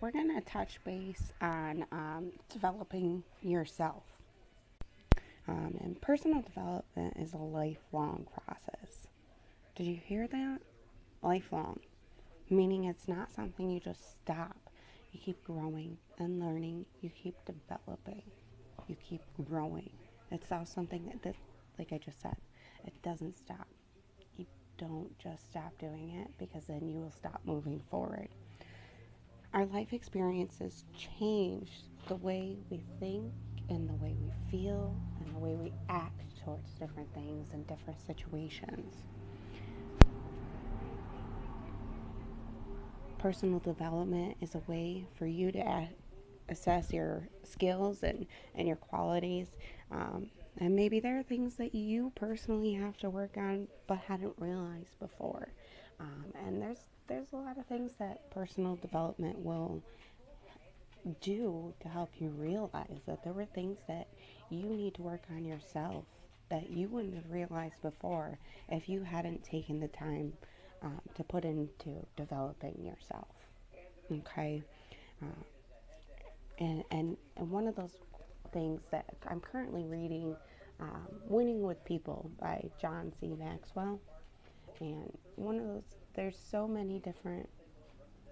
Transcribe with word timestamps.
we're 0.00 0.10
going 0.12 0.34
to 0.34 0.40
touch 0.40 0.82
base 0.84 1.32
on 1.40 1.84
um, 1.92 2.32
developing 2.50 3.22
yourself. 3.42 4.04
Um, 5.46 5.76
and 5.80 6.00
personal 6.00 6.40
development 6.40 7.16
is 7.18 7.34
a 7.34 7.38
lifelong 7.38 8.26
process. 8.32 9.08
Did 9.74 9.86
you 9.88 9.98
hear 10.02 10.26
that? 10.26 10.60
Lifelong. 11.20 11.80
Meaning 12.48 12.84
it's 12.84 13.08
not 13.08 13.30
something 13.30 13.70
you 13.70 13.80
just 13.80 14.16
stop. 14.16 14.56
You 15.12 15.20
keep 15.20 15.44
growing 15.44 15.98
and 16.18 16.40
learning. 16.40 16.86
You 17.00 17.10
keep 17.10 17.34
developing. 17.44 18.22
You 18.88 18.96
keep 19.06 19.22
growing. 19.44 19.90
It's 20.30 20.50
all 20.50 20.64
something 20.64 21.04
that, 21.06 21.22
that 21.22 21.34
like 21.78 21.92
I 21.92 21.98
just 21.98 22.22
said, 22.22 22.36
it 22.86 22.94
doesn't 23.02 23.36
stop. 23.36 23.68
You 24.36 24.46
don't 24.78 25.18
just 25.18 25.50
stop 25.50 25.76
doing 25.78 26.10
it 26.22 26.30
because 26.38 26.64
then 26.66 26.88
you 26.88 27.00
will 27.00 27.10
stop 27.10 27.40
moving 27.44 27.82
forward. 27.90 28.28
Our 29.54 29.66
life 29.66 29.92
experiences 29.92 30.84
change 30.96 31.70
the 32.08 32.16
way 32.16 32.56
we 32.70 32.82
think 32.98 33.30
and 33.68 33.86
the 33.86 33.94
way 33.94 34.16
we 34.18 34.32
feel 34.50 34.96
and 35.20 35.34
the 35.34 35.38
way 35.38 35.54
we 35.56 35.74
act 35.90 36.22
towards 36.42 36.70
different 36.72 37.12
things 37.12 37.48
and 37.52 37.66
different 37.66 38.00
situations. 38.06 38.94
Personal 43.18 43.58
development 43.58 44.38
is 44.40 44.54
a 44.54 44.62
way 44.66 45.06
for 45.18 45.26
you 45.26 45.52
to 45.52 45.88
assess 46.48 46.90
your 46.90 47.28
skills 47.44 48.02
and, 48.02 48.26
and 48.54 48.66
your 48.66 48.78
qualities. 48.78 49.48
Um, 49.90 50.30
and 50.56 50.74
maybe 50.74 50.98
there 50.98 51.18
are 51.18 51.22
things 51.22 51.56
that 51.56 51.74
you 51.74 52.10
personally 52.14 52.72
have 52.72 52.96
to 52.98 53.10
work 53.10 53.36
on 53.36 53.68
but 53.86 53.98
hadn't 53.98 54.34
realized 54.38 54.98
before. 54.98 55.48
And 56.44 56.60
there's 56.60 56.78
there's 57.08 57.32
a 57.32 57.36
lot 57.36 57.58
of 57.58 57.66
things 57.66 57.92
that 57.98 58.30
personal 58.30 58.76
development 58.76 59.38
will 59.38 59.82
do 61.20 61.74
to 61.80 61.88
help 61.88 62.10
you 62.20 62.28
realize 62.30 63.00
that 63.06 63.22
there 63.24 63.32
were 63.32 63.44
things 63.44 63.78
that 63.88 64.06
you 64.50 64.62
need 64.64 64.94
to 64.94 65.02
work 65.02 65.22
on 65.30 65.44
yourself 65.44 66.04
that 66.48 66.70
you 66.70 66.88
wouldn't 66.88 67.14
have 67.14 67.30
realized 67.30 67.80
before 67.82 68.38
if 68.68 68.88
you 68.88 69.02
hadn't 69.02 69.42
taken 69.42 69.80
the 69.80 69.88
time 69.88 70.32
um, 70.82 71.00
to 71.14 71.24
put 71.24 71.44
into 71.44 72.04
developing 72.16 72.76
yourself. 72.84 73.28
Okay, 74.10 74.62
uh, 75.22 75.42
and, 76.58 76.84
and 76.90 77.16
and 77.36 77.50
one 77.50 77.66
of 77.66 77.74
those 77.76 77.96
things 78.52 78.82
that 78.90 79.06
I'm 79.26 79.40
currently 79.40 79.84
reading, 79.84 80.36
um, 80.80 81.08
"Winning 81.28 81.62
with 81.62 81.82
People" 81.84 82.30
by 82.38 82.68
John 82.80 83.12
C. 83.20 83.34
Maxwell, 83.38 83.98
and 84.80 85.16
one 85.36 85.58
of 85.58 85.66
those. 85.66 86.01
There's 86.14 86.38
so 86.38 86.68
many 86.68 87.00
different 87.00 87.50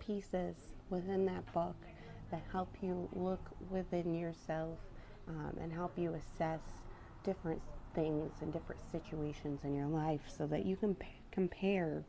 pieces 0.00 0.76
within 0.90 1.26
that 1.26 1.52
book 1.52 1.86
that 2.30 2.44
help 2.52 2.82
you 2.82 3.08
look 3.12 3.52
within 3.60 4.14
yourself 4.14 4.80
um, 5.28 5.58
and 5.60 5.72
help 5.72 5.98
you 5.98 6.14
assess 6.14 6.84
different 7.24 7.62
things 7.94 8.42
and 8.42 8.52
different 8.52 8.82
situations 8.82 9.64
in 9.64 9.74
your 9.74 9.88
life 9.88 10.28
so 10.28 10.46
that 10.48 10.64
you 10.66 10.76
can 10.76 10.94
p- 10.96 11.08
compare 11.32 12.06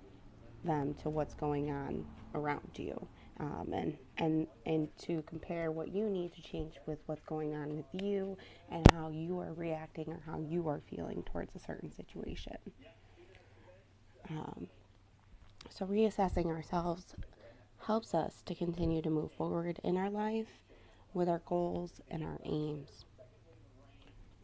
them 0.64 0.94
to 0.96 1.10
what's 1.10 1.36
going 1.36 1.72
on 1.72 2.08
around 2.36 2.78
you 2.78 3.10
um, 3.38 3.74
and 3.74 4.00
and 4.18 4.48
and 4.66 4.96
to 4.98 5.24
compare 5.24 5.72
what 5.72 5.90
you 5.90 6.10
need 6.10 6.34
to 6.34 6.42
change 6.42 6.80
with 6.88 7.00
what's 7.08 7.26
going 7.26 7.56
on 7.56 7.76
with 7.76 7.88
you 8.04 8.38
and 8.70 8.88
how 8.88 9.10
you 9.10 9.40
are 9.40 9.54
reacting 9.54 10.10
or 10.10 10.20
how 10.22 10.40
you 10.42 10.68
are 10.68 10.82
feeling 10.82 11.24
towards 11.24 11.56
a 11.56 11.60
certain 11.60 11.92
situation 11.92 12.58
so 15.82 15.88
reassessing 15.88 16.46
ourselves 16.46 17.16
helps 17.88 18.14
us 18.14 18.44
to 18.46 18.54
continue 18.54 19.02
to 19.02 19.10
move 19.10 19.32
forward 19.32 19.80
in 19.84 19.98
our 19.98 20.12
life 20.12 20.60
with 21.16 21.28
our 21.28 21.42
goals 21.48 22.00
and 22.12 22.24
our 22.24 22.40
aims. 22.46 23.06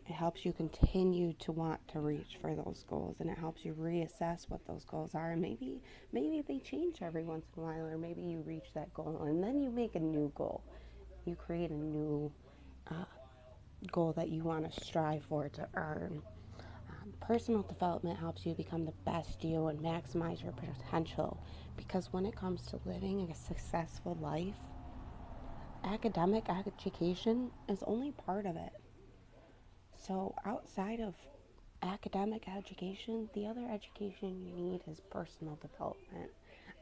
It 0.07 0.13
helps 0.13 0.45
you 0.45 0.51
continue 0.51 1.33
to 1.33 1.51
want 1.51 1.87
to 1.89 1.99
reach 1.99 2.39
for 2.41 2.55
those 2.55 2.83
goals 2.89 3.17
and 3.19 3.29
it 3.29 3.37
helps 3.37 3.63
you 3.63 3.75
reassess 3.75 4.49
what 4.49 4.65
those 4.65 4.83
goals 4.83 5.13
are. 5.13 5.33
And 5.33 5.39
maybe 5.39 5.79
maybe 6.11 6.41
they 6.41 6.57
change 6.57 7.03
every 7.03 7.23
once 7.23 7.45
in 7.55 7.61
a 7.61 7.65
while 7.67 7.85
or 7.85 7.99
maybe 7.99 8.23
you 8.23 8.41
reach 8.41 8.73
that 8.73 8.91
goal 8.95 9.21
and 9.27 9.43
then 9.43 9.61
you 9.61 9.69
make 9.69 9.93
a 9.93 9.99
new 9.99 10.31
goal. 10.33 10.63
You 11.25 11.35
create 11.35 11.69
a 11.69 11.75
new 11.75 12.31
uh, 12.89 13.05
goal 13.91 14.11
that 14.13 14.29
you 14.29 14.43
want 14.43 14.73
to 14.73 14.83
strive 14.83 15.23
for 15.25 15.49
to 15.49 15.67
earn. 15.75 16.23
Personal 17.19 17.61
development 17.63 18.19
helps 18.19 18.45
you 18.45 18.53
become 18.53 18.85
the 18.85 18.93
best 19.05 19.43
you 19.43 19.67
and 19.67 19.79
maximize 19.79 20.41
your 20.43 20.53
potential 20.53 21.37
because 21.75 22.11
when 22.11 22.25
it 22.25 22.35
comes 22.35 22.65
to 22.67 22.79
living 22.85 23.29
a 23.29 23.35
successful 23.35 24.17
life, 24.19 24.55
academic 25.83 26.49
education 26.49 27.51
is 27.67 27.83
only 27.83 28.11
part 28.11 28.45
of 28.45 28.55
it. 28.55 28.73
So, 29.95 30.33
outside 30.45 30.99
of 30.99 31.15
academic 31.81 32.47
education, 32.47 33.29
the 33.33 33.47
other 33.47 33.67
education 33.71 34.41
you 34.45 34.53
need 34.53 34.81
is 34.87 35.01
personal 35.09 35.57
development. 35.61 36.31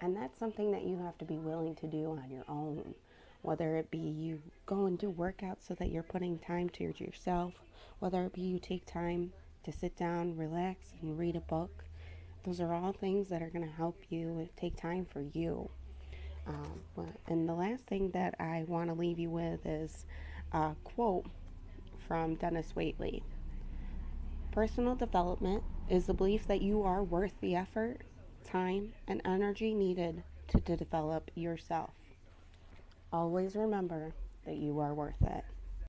And 0.01 0.15
that's 0.15 0.37
something 0.39 0.71
that 0.71 0.83
you 0.83 0.97
have 0.99 1.17
to 1.19 1.25
be 1.25 1.37
willing 1.37 1.75
to 1.75 1.87
do 1.87 2.11
on 2.11 2.29
your 2.29 2.45
own. 2.47 2.93
Whether 3.41 3.75
it 3.77 3.91
be 3.91 3.97
you 3.97 4.41
go 4.65 4.85
and 4.85 4.97
do 4.97 5.11
workouts 5.11 5.67
so 5.67 5.75
that 5.75 5.91
you're 5.91 6.03
putting 6.03 6.39
time 6.39 6.69
to 6.69 6.83
yourself, 6.83 7.53
whether 7.99 8.23
it 8.23 8.33
be 8.33 8.41
you 8.41 8.59
take 8.59 8.85
time 8.85 9.31
to 9.65 9.71
sit 9.71 9.95
down, 9.97 10.37
relax, 10.37 10.93
and 11.01 11.17
read 11.17 11.35
a 11.35 11.41
book. 11.41 11.83
Those 12.43 12.61
are 12.61 12.73
all 12.73 12.93
things 12.93 13.29
that 13.29 13.41
are 13.41 13.49
going 13.49 13.65
to 13.65 13.75
help 13.75 13.99
you 14.09 14.47
take 14.55 14.75
time 14.75 15.05
for 15.05 15.21
you. 15.21 15.69
Um, 16.47 17.07
and 17.27 17.49
the 17.49 17.55
last 17.55 17.87
thing 17.87 18.11
that 18.11 18.35
I 18.39 18.65
want 18.67 18.89
to 18.89 18.93
leave 18.93 19.17
you 19.17 19.31
with 19.31 19.65
is 19.65 20.05
a 20.51 20.75
quote 20.83 21.25
from 22.07 22.35
Dennis 22.35 22.73
Waitley 22.75 23.23
Personal 24.51 24.95
development 24.95 25.63
is 25.89 26.05
the 26.05 26.13
belief 26.13 26.47
that 26.47 26.61
you 26.61 26.83
are 26.83 27.03
worth 27.03 27.33
the 27.41 27.55
effort, 27.55 28.01
time, 28.45 28.93
and 29.07 29.21
energy 29.25 29.73
needed 29.73 30.23
to, 30.49 30.61
to 30.61 30.77
develop 30.77 31.31
yourself. 31.35 31.93
Always 33.11 33.55
remember 33.55 34.13
that 34.45 34.57
you 34.57 34.79
are 34.79 34.93
worth 34.93 35.21
it. 35.21 35.43